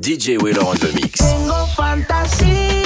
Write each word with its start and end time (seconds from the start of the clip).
DJ 0.00 0.40
Willow 0.40 0.66
on 0.66 0.76
the 0.78 0.92
mix. 0.94 1.18
Tengo 1.18 1.66
fantasía. 1.76 2.79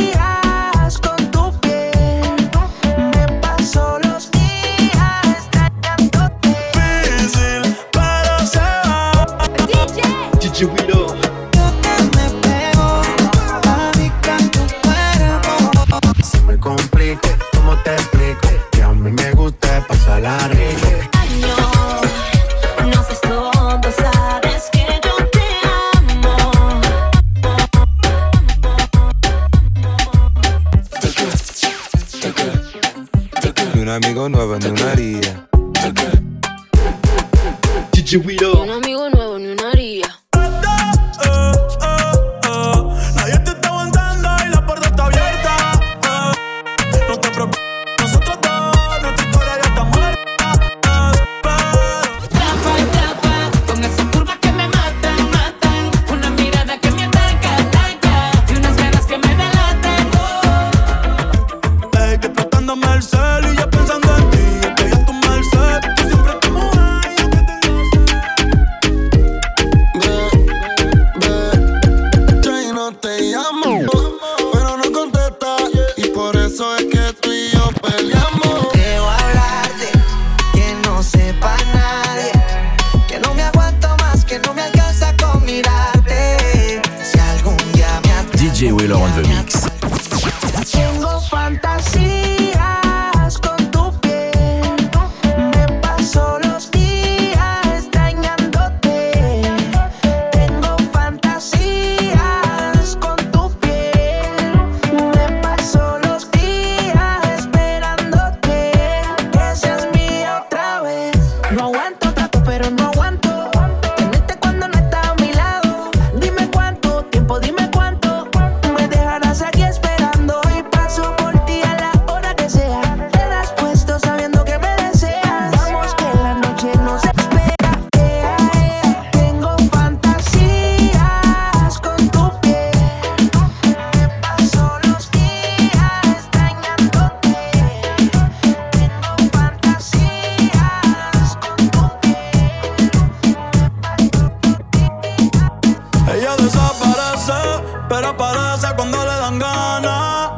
desaparece, 146.37 147.63
pero 147.89 148.09
aparece 148.09 148.69
cuando 148.77 148.99
le 148.99 149.17
dan 149.17 149.39
ganas. 149.39 150.31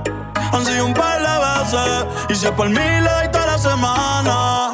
Han 0.53 0.65
sido 0.65 0.87
un 0.87 0.95
par 0.95 1.21
de 1.21 1.27
veces, 1.47 2.07
y 2.29 2.35
si 2.35 2.47
es 2.47 2.53
por 2.53 2.69
mí 2.69 2.75
le 2.77 3.29
toda 3.29 3.47
la 3.47 3.59
semana. 3.59 4.73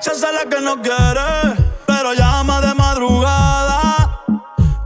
Se 0.00 0.10
hace 0.10 0.26
que 0.50 0.60
no 0.60 0.80
quiere, 0.80 1.56
pero 1.86 2.12
llama 2.14 2.60
de 2.60 2.74
madrugada. 2.74 4.22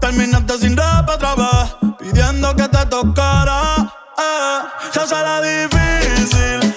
Terminaste 0.01 0.59
sin 0.59 0.77
rap 0.77 1.09
otra 1.09 1.35
vez, 1.35 1.77
pidiendo 1.99 2.55
que 2.57 2.69
te 2.69 2.87
tocara. 2.87 3.93
Eh, 4.19 4.61
se 4.93 5.01
hace 5.01 5.69
difícil. 5.69 6.72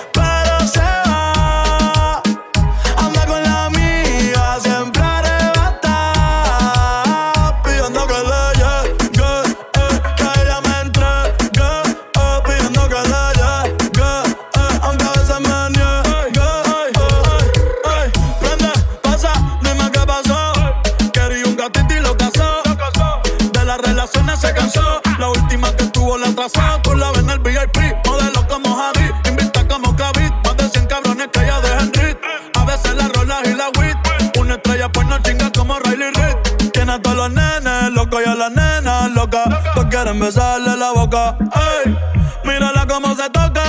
con 26.83 26.99
la 26.99 27.11
VIP. 27.11 28.05
Modelo 28.05 28.47
como 28.47 28.75
Javi, 28.75 29.11
invita 29.29 29.67
como 29.67 29.95
Kavit. 29.95 30.33
Más 30.43 30.57
de 30.57 30.69
100 30.69 30.87
cabrones 30.87 31.27
que 31.31 31.39
ya 31.45 31.59
dejan 31.61 31.93
rit. 31.93 32.17
A 32.55 32.65
veces 32.65 32.95
la 32.95 33.07
rolas 33.09 33.41
y 33.45 33.53
la 33.53 33.69
wit. 33.79 33.97
Una 34.39 34.55
estrella 34.55 34.89
pues 34.89 35.07
no 35.07 35.17
chinga 35.19 35.51
como 35.51 35.79
Riley 35.79 36.11
Reid. 36.11 36.71
Tiene 36.71 36.93
a 36.93 37.01
todos 37.01 37.17
los 37.17 37.31
nenes 37.31 37.91
locos 37.91 38.21
y 38.25 38.29
a 38.29 38.35
las 38.35 38.51
nenas 38.51 39.11
locas. 39.11 39.45
Todos 39.73 39.87
quieren 39.89 40.19
besarle 40.19 40.75
la 40.77 40.91
boca. 40.91 41.37
Ey, 41.85 41.97
mírala 42.43 42.85
como 42.87 43.15
se 43.15 43.29
toca. 43.29 43.63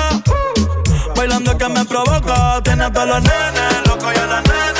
Bailando 1.17 1.57
que 1.59 1.69
me 1.69 1.85
provoca. 1.85 2.61
Tiene 2.63 2.85
a 2.85 2.93
todos 2.93 3.09
los 3.09 3.23
nenes 3.23 3.89
locos 3.89 4.13
y 4.15 4.19
a 4.19 4.27
las 4.27 4.43
nenas 4.45 4.75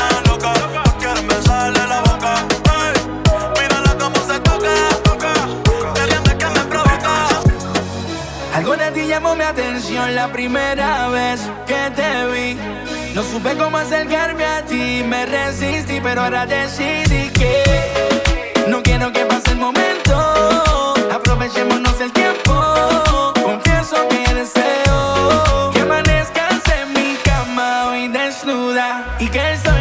llamó 9.27 9.37
mi 9.37 9.45
atención 9.45 10.15
la 10.15 10.29
primera 10.29 11.09
vez 11.09 11.41
que 11.67 11.91
te 11.95 12.27
vi. 12.27 12.59
No 13.15 13.23
supe 13.23 13.57
cómo 13.57 13.77
acercarme 13.79 14.45
a 14.45 14.63
ti, 14.63 15.03
me 15.07 15.27
resistí, 15.27 16.01
pero 16.03 16.23
ahora 16.23 16.47
decidí 16.47 17.31
que 17.31 17.63
no 18.69 18.83
quiero 18.83 19.13
que 19.13 19.25
pase 19.25 19.53
el 19.53 19.59
momento. 19.59 20.95
Aprovechémonos 21.13 22.01
el 22.01 22.13
tiempo, 22.13 23.33
confieso 23.43 23.97
que 24.09 24.35
deseo 24.35 25.71
que 25.73 25.81
amanezcas 25.81 26.61
en 26.81 26.93
mi 26.93 27.17
cama 27.25 27.87
hoy 27.89 28.09
desnuda 28.09 29.17
y 29.19 29.29
que 29.29 29.41
el 29.51 29.59
sol 29.59 29.76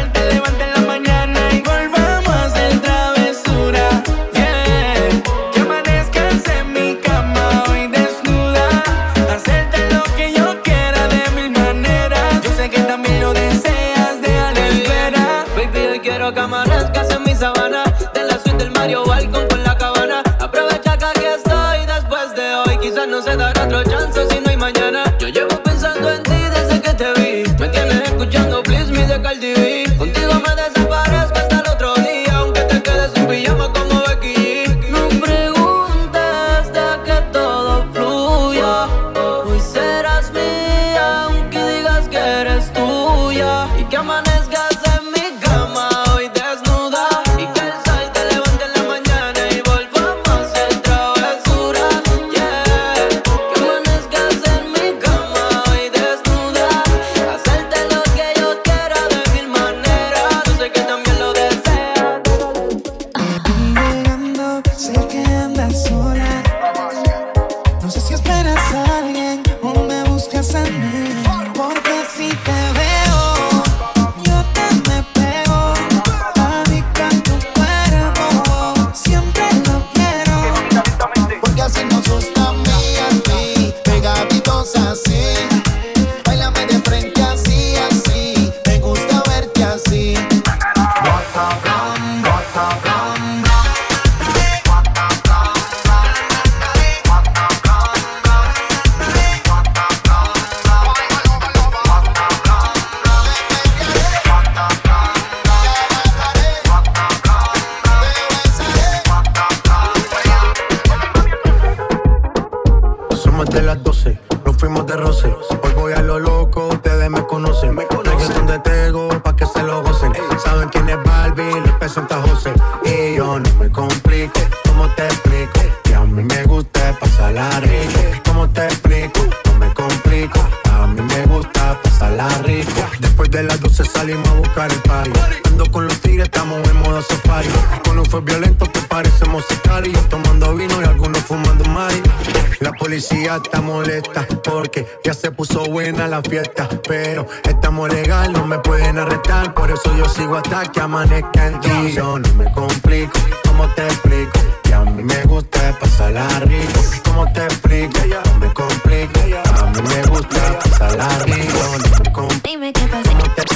Ya 145.06 145.14
se 145.14 145.30
puso 145.30 145.64
buena 145.66 146.08
la 146.08 146.20
fiesta, 146.20 146.68
pero 146.88 147.28
estamos 147.44 147.88
legal, 147.94 148.32
no 148.32 148.44
me 148.44 148.58
pueden 148.58 148.98
arrestar. 148.98 149.54
Por 149.54 149.70
eso 149.70 149.96
yo 149.96 150.08
sigo 150.08 150.34
hasta 150.34 150.62
que 150.64 150.80
amanezca 150.80 151.46
en 151.46 151.60
ti. 151.60 151.92
Yo 151.94 152.18
no 152.18 152.34
me 152.34 152.50
complico, 152.52 153.12
¿cómo 153.46 153.68
te 153.76 153.84
explico? 153.84 154.32
Que 154.64 154.74
a 154.74 154.80
mí 154.80 155.04
me 155.04 155.22
gusta 155.26 155.78
pasarla 155.78 156.26
rico. 156.40 156.80
¿Cómo 157.04 157.32
te 157.32 157.44
explico? 157.44 158.00
No 158.24 158.38
me 158.40 158.52
complico, 158.52 159.20
a 159.20 159.66
mí 159.66 159.82
me 159.82 160.02
gusta 160.10 160.58
pasarla 160.58 161.08
rico. 161.20 161.56
No 161.56 162.02
me 162.02 162.12
complico. 162.12 162.40
Dime 162.42 162.72
qué 162.72 162.88
pasa, 162.88 163.10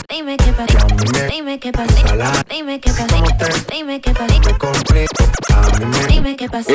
dime 0.08 0.36
qué 0.36 0.52
pasa, 0.52 1.26
dime 1.28 1.58
qué 1.58 1.72
pasa, 1.72 2.44
dime 2.48 2.80
qué 2.80 2.92
pasa, 2.92 3.16
dime 3.68 4.00
qué 4.00 4.12
pasa, 4.12 4.38
me 4.38 4.56
complico, 4.56 5.24
a 5.52 5.78
mí 5.80 5.84
me 5.86 6.06
dime 6.06 6.36
qué 6.36 6.48
pasó, 6.48 6.70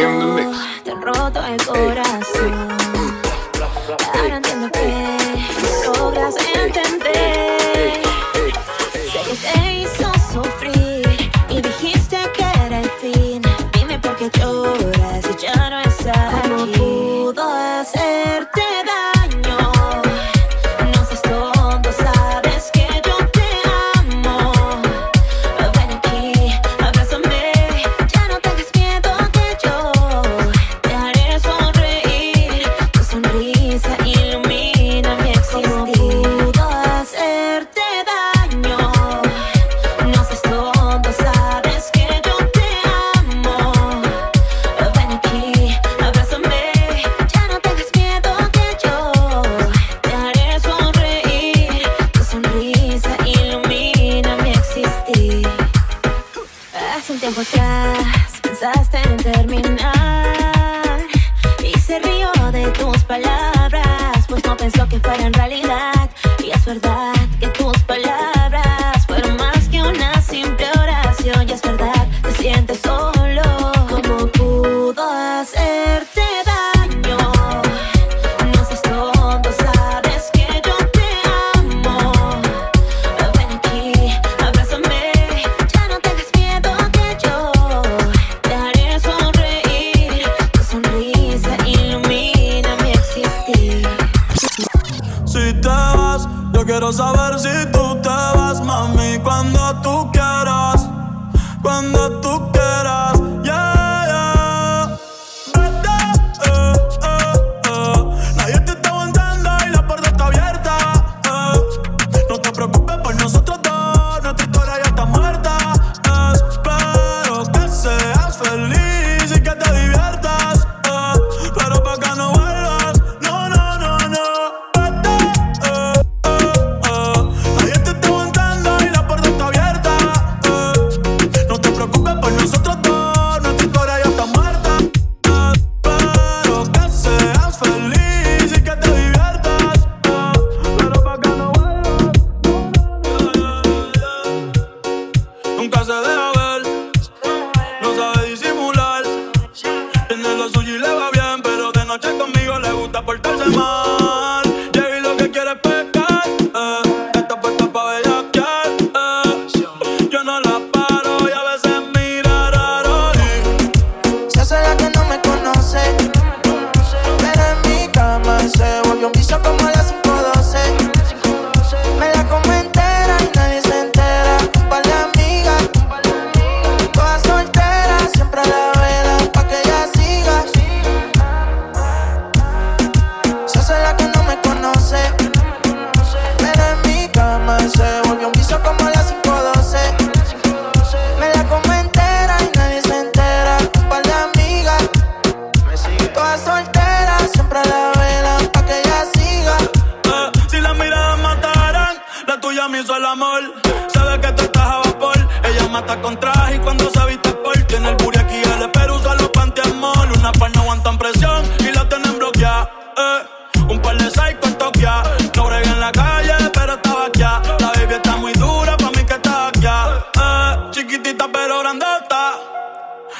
te 0.83 0.91
roto 1.01 1.45
el 1.45 1.65
corazón. 1.65 3.24
I 3.87 4.39
don't 4.41 4.73
know. 4.73 4.84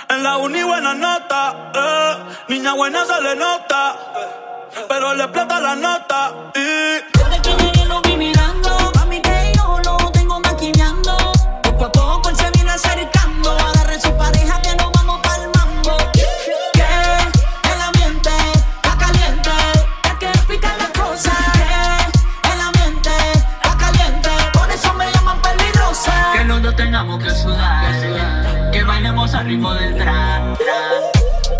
En 0.09 0.23
la 0.23 0.37
uni 0.37 0.63
buena 0.63 0.93
nota, 0.93 1.71
eh. 1.73 2.15
niña 2.49 2.73
buena 2.73 3.05
se 3.05 3.21
le 3.21 3.35
nota, 3.35 3.95
pero 4.87 5.13
le 5.13 5.27
plata 5.29 5.59
la 5.59 5.75
nota. 5.75 6.31
Y... 6.55 7.15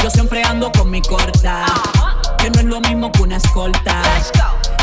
Yo 0.02 0.10
siempre 0.10 0.44
ando 0.44 0.72
con 0.72 0.90
mi 0.90 1.04
corta, 1.04 1.66
que 2.40 2.50
no 2.50 2.60
es 2.60 2.66
lo 2.66 2.82
mismo 2.82 3.12
que 3.12 3.22
una 3.22 3.38
escolta. 3.38 4.02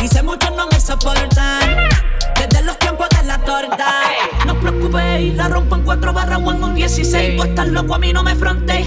Dice 0.01 0.23
muchos 0.23 0.53
no 0.55 0.69
me 0.69 0.79
soportan, 0.79 1.89
desde 2.37 2.65
los 2.65 2.79
tiempos 2.79 3.09
de 3.11 3.25
la 3.25 3.39
torta. 3.39 4.03
No 4.47 4.53
os 4.53 4.59
preocupéis, 4.61 5.35
la 5.35 5.49
rompo 5.49 5.75
en 5.75 5.83
4 5.83 6.13
barras, 6.13 6.41
o 6.45 6.53
en 6.53 6.63
un 6.63 6.75
16. 6.77 7.37
Tú 7.37 7.43
estás 7.43 7.67
loco, 7.69 7.97
a 7.97 7.99
mí 7.99 8.13
no 8.13 8.23
me 8.23 8.37
frontéis. 8.37 8.87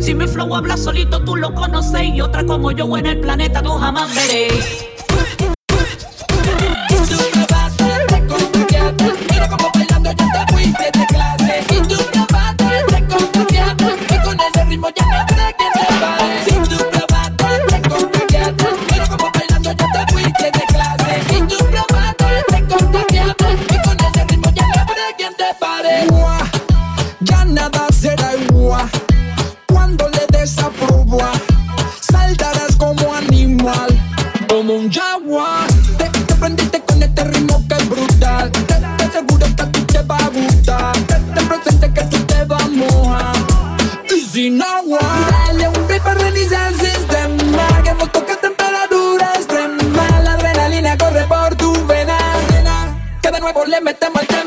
Si 0.00 0.14
mi 0.14 0.26
flow 0.26 0.54
habla 0.56 0.78
solito, 0.78 1.22
tú 1.22 1.36
lo 1.36 1.54
conocéis. 1.54 2.14
Y 2.14 2.22
otra 2.22 2.44
como 2.44 2.72
yo 2.72 2.96
en 2.96 3.04
el 3.04 3.20
planeta, 3.20 3.62
tú 3.62 3.72
jamás 3.72 4.14
veréis. 4.14 4.86
fuego 53.52 53.66
le 53.66 53.80
metemos 53.80 54.22
el 54.22 54.39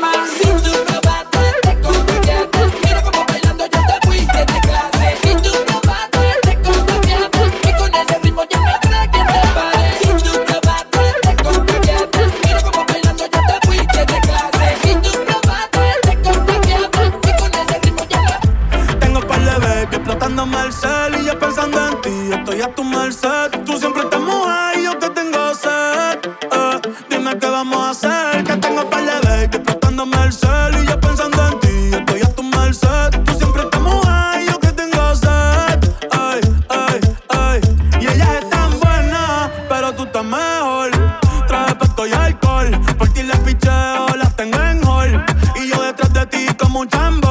un 46.84 46.90
jam 46.90 47.23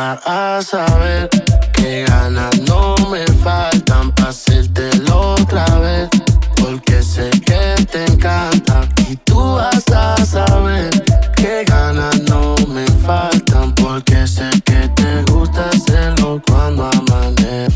a 0.00 0.60
saber 0.62 1.28
que 1.72 2.04
ganas 2.04 2.56
no 2.60 2.94
me 3.10 3.24
faltan 3.42 4.12
para 4.12 4.30
hacértelo 4.30 5.34
otra 5.34 5.64
vez. 5.80 6.08
Porque 6.56 7.02
sé 7.02 7.30
que 7.30 7.84
te 7.84 8.04
encanta 8.04 8.88
y 9.08 9.16
tú 9.16 9.54
vas 9.54 9.84
a 9.92 10.24
saber 10.24 10.90
que 11.34 11.64
ganas 11.64 12.20
no 12.28 12.54
me 12.68 12.86
faltan. 13.04 13.74
Porque 13.74 14.26
sé 14.26 14.48
que 14.64 14.88
te 14.94 15.22
gusta 15.32 15.68
hacerlo 15.70 16.40
cuando 16.46 16.88
amanece. 16.92 17.68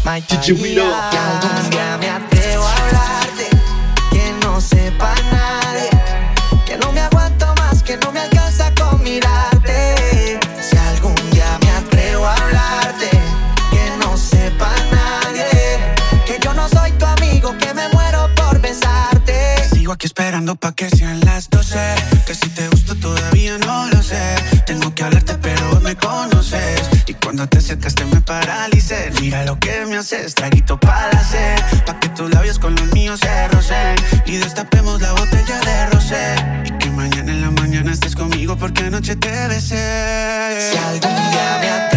Pa' 20.57 20.73
que 20.73 20.89
sean 20.89 21.21
las 21.21 21.49
12. 21.51 21.79
Que 22.27 22.35
si 22.35 22.49
te 22.51 22.69
gusto 22.69 22.95
todavía 22.97 23.59
no 23.59 23.87
lo 23.89 24.03
sé. 24.03 24.37
Tengo 24.67 24.95
que 24.95 25.05
hablarte, 25.05 25.35
pero 25.35 25.81
me 25.81 25.95
conoces. 25.97 26.81
Y 27.07 27.15
cuando 27.15 27.47
te 27.49 27.59
acercaste 27.59 28.05
me 28.07 28.21
paralicé. 28.21 29.11
Mira 29.21 29.45
lo 29.45 29.59
que 29.59 29.85
me 29.87 29.97
haces, 29.97 30.35
traguito 30.35 30.79
para 30.79 31.19
hacer. 31.19 31.63
Pa' 31.87 31.99
que 32.01 32.09
tus 32.11 32.31
labios 32.31 32.59
con 32.59 32.75
los 32.75 32.93
míos 32.93 33.21
se 33.21 33.49
rocen. 33.49 33.97
Y 34.27 34.37
destapemos 34.37 35.01
la 35.01 35.13
botella 35.13 35.61
de 35.61 35.87
rosé. 35.87 36.35
Y 36.67 36.79
que 36.79 36.91
mañana 36.91 37.33
en 37.33 37.41
la 37.43 37.51
mañana 37.51 37.93
estés 37.93 38.15
conmigo 38.15 38.57
porque 38.57 38.85
anoche 38.85 39.17
te 39.17 39.49
besé. 39.49 40.71
Si 40.71 40.77
algún 40.79 41.31
día 41.31 41.92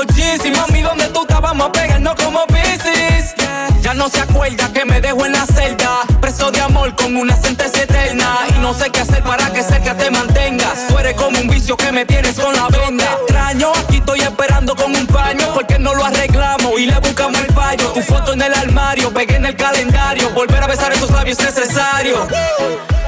los 0.00 0.16
jeans. 0.16 0.44
Y 0.44 0.50
mami, 0.50 0.82
¿dónde 0.82 1.06
tú 1.08 1.22
estás? 1.22 1.40
Vamos 1.40 1.68
a 1.68 1.72
pegarnos 1.72 2.14
como 2.14 2.44
bicis. 2.46 3.34
Ya 3.82 3.94
no 3.94 4.08
se 4.08 4.20
acuerda 4.20 4.72
que 4.72 4.84
me 4.84 5.00
dejó 5.00 5.26
en 5.26 5.32
la 5.32 5.46
celda. 5.46 6.02
Preso 6.20 6.50
de 6.50 6.60
amor 6.60 6.94
con 6.96 7.16
una 7.16 7.36
sentencia 7.36 7.82
eterna. 7.82 8.38
Y 8.56 8.58
no 8.60 8.74
sé 8.74 8.90
qué 8.90 9.00
hacer 9.00 9.22
para 9.22 9.50
que 9.52 9.62
cerca 9.62 9.96
te 9.96 10.10
mantengas. 10.10 10.86
Tú 10.88 10.98
eres 10.98 11.14
como 11.14 11.38
un 11.38 11.48
vicio 11.48 11.76
que 11.76 11.92
me 11.92 12.04
tienes 12.04 12.38
con 12.38 12.54
la 12.54 12.68
venda. 12.68 13.04
Extraño, 13.22 13.72
aquí 13.76 13.96
estoy 13.96 14.20
esperando 14.20 14.76
con 14.76 14.94
un 14.94 15.06
paño. 15.06 15.52
Porque 15.54 15.78
no 15.78 15.94
lo 15.94 16.04
arreglamos 16.04 16.78
y 16.78 16.86
le 16.86 16.98
buscamos 17.00 17.40
el 17.40 17.52
fallo. 17.52 17.92
Tu 17.92 18.02
foto 18.02 18.32
en 18.32 18.42
el 18.42 18.54
armario, 18.54 19.12
pegué 19.12 19.36
en 19.36 19.46
el 19.46 19.56
calendario. 19.56 20.30
Volver 20.30 20.62
a 20.62 20.66
besar 20.66 20.92
esos 20.92 21.10
labios 21.10 21.38
es 21.40 21.56
necesario. 21.56 22.28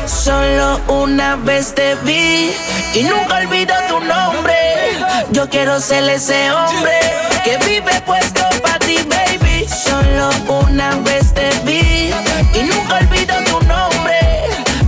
Solo 0.06 0.80
una 0.88 1.36
vez 1.36 1.74
te 1.74 1.94
vi 1.96 2.52
y 2.94 3.02
nunca 3.04 3.36
olvido 3.36 3.74
tu 3.88 4.00
nombre. 4.00 4.51
Yo 5.30 5.48
quiero 5.48 5.80
ser 5.80 6.08
ese 6.08 6.50
hombre 6.50 6.98
que 7.44 7.56
vive 7.58 8.00
puesto 8.04 8.42
para 8.62 8.78
ti, 8.80 8.96
baby. 9.08 9.66
Solo 9.68 10.30
una 10.48 10.96
vez 10.96 11.32
te 11.32 11.50
vi 11.64 12.12
y 12.54 12.62
nunca 12.64 12.98
olvido 12.98 13.34
tu 13.44 13.66
nombre. 13.66 14.18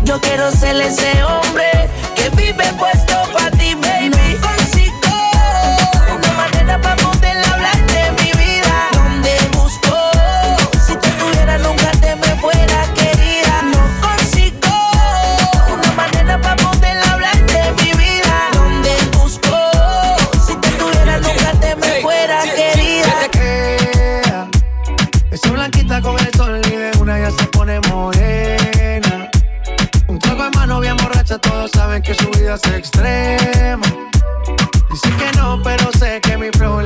Yo 0.05 0.20
quiero 0.20 0.51
ser 0.51 0.81
ese 0.81 1.23
hombre 1.25 1.63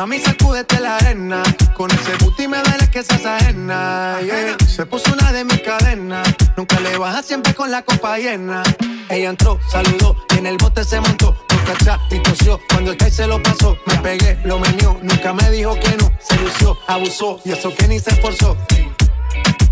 Mami, 0.00 0.18
sacúdete 0.18 0.80
la 0.80 0.96
arena. 0.96 1.42
Con 1.74 1.90
ese 1.90 2.16
booty 2.24 2.48
me 2.48 2.56
duele 2.62 2.88
que 2.90 3.02
seas 3.02 3.26
ajena. 3.26 4.18
yeah. 4.22 4.56
Se 4.66 4.86
puso 4.86 5.12
una 5.12 5.30
de 5.30 5.44
mis 5.44 5.60
cadenas. 5.60 6.26
Nunca 6.56 6.80
le 6.80 6.96
baja 6.96 7.22
siempre 7.22 7.52
con 7.52 7.70
la 7.70 7.82
copa 7.82 8.16
llena. 8.16 8.62
Ella 9.10 9.28
entró, 9.28 9.60
saludó 9.70 10.16
y 10.34 10.38
en 10.38 10.46
el 10.46 10.56
bote 10.56 10.84
se 10.84 11.02
montó. 11.02 11.36
Nunca 11.50 11.84
chat 11.84 12.00
y 12.10 12.18
tosió. 12.20 12.58
Cuando 12.70 12.92
el 12.92 12.96
que 12.96 13.10
se 13.10 13.26
lo 13.26 13.42
pasó, 13.42 13.76
me 13.84 13.98
pegué, 13.98 14.38
lo 14.42 14.58
menió. 14.58 14.98
Nunca 15.02 15.34
me 15.34 15.50
dijo 15.50 15.78
que 15.78 15.94
no. 15.98 16.10
Se 16.18 16.34
lució, 16.38 16.78
abusó 16.88 17.38
y 17.44 17.52
eso 17.52 17.70
que 17.74 17.86
ni 17.86 17.98
se 17.98 18.08
esforzó. 18.08 18.56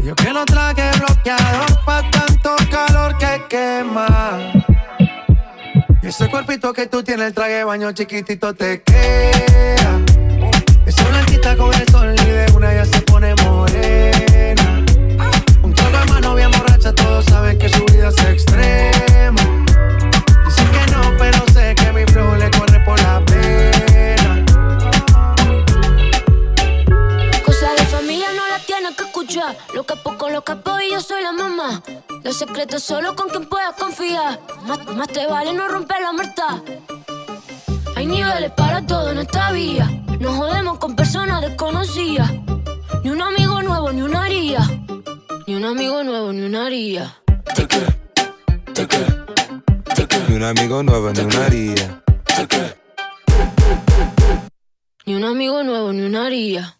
Yo 0.04 0.14
que 0.14 0.30
no 0.34 0.44
traje 0.44 0.90
bloqueador 0.98 1.84
pa' 1.86 2.02
tanto 2.10 2.54
calor 2.70 3.16
que 3.16 3.44
quema. 3.48 4.52
Y 6.02 6.06
ese 6.06 6.28
cuerpito 6.28 6.74
que 6.74 6.86
tú 6.86 7.02
tienes, 7.02 7.28
el 7.28 7.32
traje 7.32 7.52
de 7.52 7.64
baño 7.64 7.92
chiquitito 7.92 8.52
te 8.52 8.82
queda. 8.82 10.07
Esa 10.88 11.04
blanquita 11.04 11.54
con 11.54 11.74
el 11.74 11.86
sol 11.90 12.14
y 12.14 12.24
de 12.24 12.46
una 12.54 12.72
ya 12.72 12.84
se 12.86 13.02
pone 13.02 13.34
morena. 13.44 14.82
Un 15.62 15.74
trago 15.74 15.98
de 15.98 16.04
mano 16.06 16.34
bien 16.34 16.50
borracha, 16.50 16.94
todos 16.94 17.26
saben 17.26 17.58
que 17.58 17.68
su 17.68 17.84
vida 17.84 18.08
es 18.08 18.18
extrema. 18.24 19.42
Dicen 20.46 20.70
que 20.72 20.90
no, 20.90 21.14
pero 21.18 21.44
sé 21.52 21.74
que 21.74 21.92
mi 21.92 22.06
flow 22.06 22.36
le 22.36 22.50
corre 22.50 22.80
por 22.86 22.98
la 23.02 23.22
pena. 23.26 24.46
Cosas 27.44 27.76
de 27.76 27.84
familia 27.84 28.28
no 28.34 28.48
las 28.48 28.64
tienes 28.64 28.96
que 28.96 29.02
escuchar. 29.02 29.58
Lo 29.74 29.84
capo 29.84 30.16
con 30.16 30.32
los 30.32 30.42
capos 30.42 30.80
y 30.82 30.92
yo 30.92 31.02
soy 31.02 31.22
la 31.22 31.32
mamá. 31.32 31.82
Los 32.24 32.38
secretos 32.38 32.82
solo 32.82 33.14
con 33.14 33.28
quien 33.28 33.44
puedas 33.44 33.74
confiar. 33.74 34.40
Más, 34.64 34.86
más 34.96 35.08
te 35.08 35.26
vale 35.26 35.52
no 35.52 35.68
romper 35.68 36.00
la 36.00 36.12
muerta. 36.12 36.62
Hay 37.98 38.06
niveles 38.06 38.52
para 38.52 38.86
todo 38.86 39.10
en 39.10 39.18
esta 39.18 39.50
vía. 39.50 39.90
No 40.20 40.32
jodemos 40.32 40.78
con 40.78 40.94
personas 40.94 41.40
desconocidas. 41.40 42.30
Ni 43.02 43.10
un 43.10 43.20
amigo 43.20 43.60
nuevo, 43.60 43.90
ni 43.90 44.02
una 44.02 44.22
haría. 44.22 44.60
Ni 45.48 45.56
un 45.56 45.64
amigo 45.64 46.04
nuevo, 46.04 46.32
ni 46.32 46.42
una 46.42 46.66
haría. 46.66 47.16
Ni 50.28 50.36
un 50.36 50.44
amigo 50.44 50.80
nuevo, 50.84 51.10
ni 51.12 51.20
una 51.22 51.46
haría. 51.46 52.02
Ni 55.04 55.14
un 55.16 55.24
amigo 55.24 55.64
nuevo, 55.64 55.92
ni 55.92 56.02
una 56.02 56.26
haría. 56.26 56.77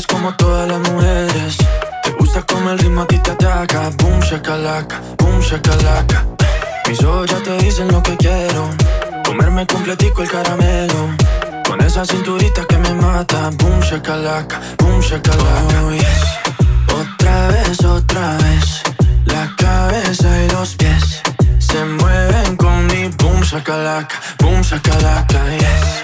eres 0.00 0.06
como 0.06 0.34
todas 0.36 0.68
las 0.68 0.78
mujeres. 0.90 1.56
Te 2.02 2.10
gusta 2.12 2.42
como 2.42 2.70
el 2.70 2.78
ritmo 2.78 3.02
a 3.02 3.06
ti 3.06 3.18
te 3.18 3.30
ataca. 3.30 3.90
Boom, 3.98 4.20
shakalaka, 4.20 5.00
boom, 5.18 5.40
shakalaka. 5.40 6.26
Mis 6.88 7.02
ojos 7.02 7.30
ya 7.30 7.38
te 7.38 7.56
dicen 7.58 7.88
lo 7.88 8.02
que 8.02 8.16
quiero. 8.16 8.68
Comerme 9.24 9.66
completico 9.66 10.22
el 10.22 10.30
caramelo. 10.30 11.16
Con 11.66 11.80
esa 11.82 12.04
cinturita 12.04 12.64
que 12.66 12.78
me 12.78 12.94
mata. 12.94 13.50
Boom, 13.58 13.80
shakalaka, 13.80 14.60
boom, 14.78 15.00
shakalaka. 15.00 15.82
Oh, 15.84 15.92
yes. 15.92 16.22
Otra 17.00 17.48
vez, 17.48 17.84
otra 17.84 18.36
vez. 18.36 18.82
La 19.26 19.54
cabeza 19.56 20.28
y 20.44 20.48
los 20.50 20.74
pies 20.76 21.22
se 21.58 21.84
mueven 21.84 22.56
con 22.56 22.86
mi 22.86 23.08
boom, 23.18 23.40
shakalaka, 23.42 24.16
boom, 24.38 24.60
shakalaka, 24.62 25.38
yes. 25.58 25.99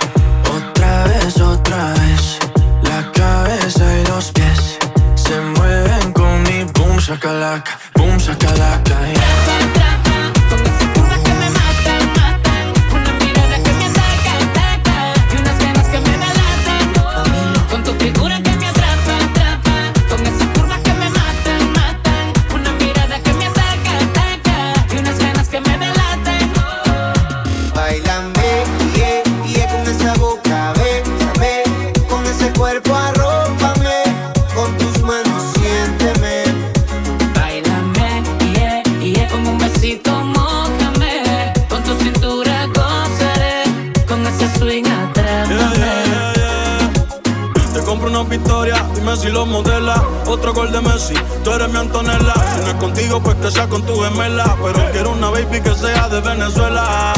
Messi 49.16 49.31
lo 49.31 49.46
modela. 49.46 50.02
Otro 50.26 50.52
gol 50.52 50.70
de 50.70 50.81
Messi, 50.83 51.14
tú 51.42 51.50
eres 51.50 51.70
mi 51.70 51.79
Antonella. 51.79 52.35
Si 52.55 52.61
no 52.61 52.68
es 52.68 52.74
contigo, 52.74 53.22
pues 53.22 53.37
que 53.37 53.50
sea 53.50 53.66
con 53.66 53.81
tu 53.87 53.98
gemela. 53.98 54.57
Pero 54.62 54.92
quiero 54.92 55.12
una 55.12 55.31
baby 55.31 55.59
que 55.62 55.74
sea 55.74 56.09
de 56.11 56.20
Venezuela. 56.20 57.14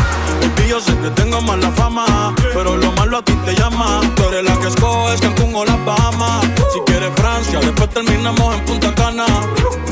Y 0.65 0.69
yo 0.69 0.81
sé 0.81 0.97
que 0.99 1.11
tengo 1.11 1.41
mala 1.41 1.73
fama, 1.73 2.33
pero 2.55 2.77
lo 2.77 2.93
malo 2.93 3.19
a 3.19 3.23
ti 3.23 3.33
te 3.45 3.53
llama. 3.57 4.01
Tú 4.15 4.23
eres 4.29 4.45
la 4.45 4.61
que 4.61 4.69
escoges 4.69 5.21
Cancún 5.21 5.53
o 5.57 5.65
las 5.65 5.85
Bahamas. 5.85 6.47
Si 6.73 6.79
quieres 6.87 7.11
Francia, 7.17 7.59
después 7.59 7.91
terminamos 7.91 8.55
en 8.55 8.65
Punta 8.65 8.95
Cana. 8.95 9.27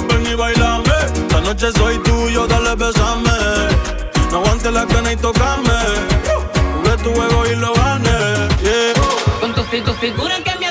Ven 0.09 0.27
y 0.31 0.35
bailame, 0.35 0.93
esta 1.13 1.41
noche 1.41 1.73
soy 1.73 1.99
tuyo, 2.05 2.47
dale 2.47 2.77
besame. 2.77 3.31
No 4.31 4.39
aguante 4.39 4.71
la 4.71 4.87
cana 4.87 5.13
y 5.13 5.17
tocame. 5.17 5.81
Jugué 6.77 6.97
tu 7.03 7.11
juego 7.13 7.47
y 7.47 7.57
lo 7.57 7.75
gané. 7.75 8.09
Yeah. 8.63 8.93
Con 9.41 9.55
tu, 9.55 9.63
tu 9.63 9.93
figura 9.95 10.37
que 10.45 10.57
me 10.61 10.67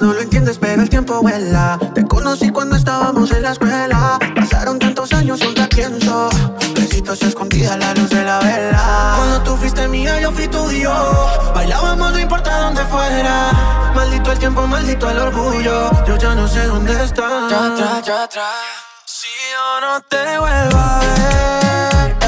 no 0.00 0.12
lo 0.12 0.20
entiendes, 0.20 0.58
pero 0.58 0.80
el 0.82 0.88
tiempo 0.88 1.20
vuela. 1.20 1.78
Te 1.94 2.06
conocí 2.06 2.50
cuando 2.50 2.76
estábamos 2.76 3.30
en 3.32 3.42
la 3.42 3.52
escuela. 3.52 4.18
Pasaron 4.34 4.78
tantos 4.78 5.12
años, 5.12 5.40
y 5.42 5.74
pienso. 5.74 6.30
Besitos 6.74 7.20
escondidas 7.22 7.72
a 7.72 7.76
la 7.78 7.94
luz 7.94 8.08
de 8.10 8.22
la 8.22 8.38
vela. 8.38 9.14
Cuando 9.16 9.42
tú 9.42 9.56
fuiste 9.56 9.88
mía, 9.88 10.20
yo 10.20 10.30
fui 10.30 10.46
tuyo. 10.46 10.92
Bailábamos, 11.54 12.12
no 12.12 12.18
importa 12.18 12.60
dónde 12.60 12.84
fuera. 12.84 13.50
Maldito 13.94 14.32
el 14.32 14.38
tiempo, 14.38 14.66
maldito 14.66 15.10
el 15.10 15.18
orgullo. 15.18 15.90
Yo 16.06 16.16
ya 16.16 16.34
no 16.34 16.46
sé 16.46 16.64
dónde 16.66 16.92
está. 17.04 17.48
Ya, 17.50 17.66
atrás, 17.66 18.06
ya, 18.06 18.22
atrás. 18.24 18.54
si 19.04 19.28
yo 19.52 19.86
no 19.86 20.00
te 20.02 20.38
vuelvo 20.38 20.78
a 20.78 21.00
ver. 21.00 22.21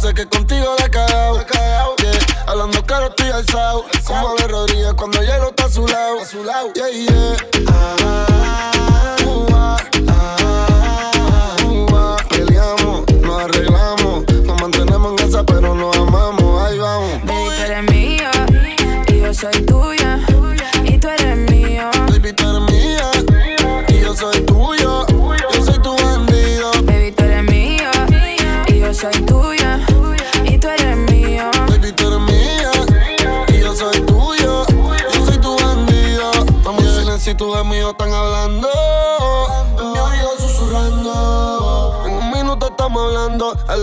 sé 0.00 0.14
que 0.14 0.26
contigo 0.26 0.74
la 0.78 0.86
he 0.86 0.90
cagado. 0.90 1.44
Hablando 2.46 2.82
claro 2.84 3.08
estoy 3.08 3.28
alzado. 3.30 3.84
Como 4.04 4.34
de 4.36 4.48
rodillas 4.48 4.94
cuando 4.94 5.22
ya 5.22 5.38
lo 5.38 5.49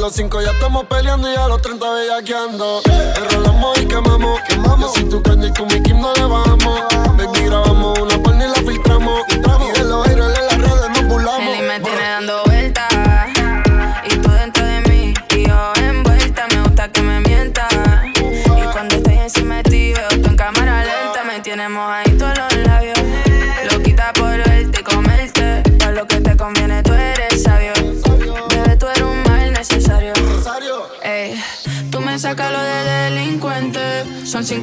los 0.07 0.15
5 0.15 0.41
ya 0.41 0.51
estamos 0.51 0.85
peleando 0.85 1.29
y 1.29 1.35
a 1.35 1.49
los 1.49 1.61
30 1.61 1.85
bellaqueando. 1.91 2.81
Enrolamos 3.17 3.77
y 3.81 3.87
quemamos. 3.87 4.39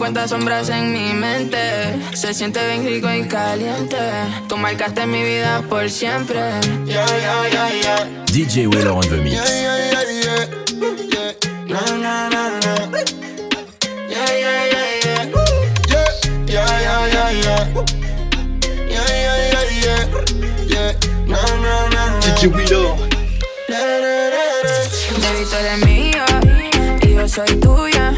50 0.05 0.29
sombras 0.29 0.69
en 0.69 0.93
mi 0.93 1.15
mente. 1.15 1.59
Se 2.13 2.35
siente 2.35 2.61
bien 2.67 2.85
rico 2.85 3.11
y 3.11 3.27
caliente. 3.27 3.97
Tú 4.51 4.59
marcaste 4.59 5.07
mi 5.07 5.23
vida 5.23 5.63
por 5.67 5.89
siempre. 5.89 6.41
Yeah, 6.85 7.07
yeah, 7.51 7.71
yeah, 7.81 8.25
DJ 8.27 8.67
Wheeler 8.67 8.91
on 8.91 9.01
the 9.01 9.17
mix. 9.23 9.33
Yeah, 9.33 9.49
yeah, 9.49 9.79
yeah, 9.93 10.05
yeah. 10.21 10.45
Yeah, 10.61 11.41
yeah, 11.87 12.29
yeah, 17.09 17.31
yeah. 17.33 17.65
Yeah, 18.91 19.09
yeah, 19.09 19.39
yeah, 19.53 19.69
yeah. 19.85 20.03
Yeah, 20.67 20.93
na, 21.27 21.41
na, 21.65 22.21
Baby, 25.23 25.45
tú 25.49 25.57
eres 25.57 25.79
mía 25.87 26.27
y 27.01 27.15
yo 27.15 27.27
soy 27.27 27.57
tuya. 27.59 28.13